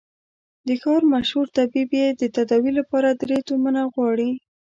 د 0.67 0.69
ښار 0.81 1.01
مشهور 1.13 1.47
طبيب 1.57 1.89
يې 1.99 2.07
د 2.21 2.21
تداوي 2.35 2.71
له 2.77 2.83
پاره 2.89 3.11
درې 3.21 3.37
تومنه 3.49 3.81
غواړي. 3.93 4.31